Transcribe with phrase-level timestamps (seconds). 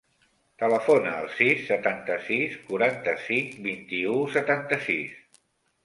[0.61, 5.43] Telefona al sis, setanta-sis, quaranta-cinc, vint-i-u, setanta-sis.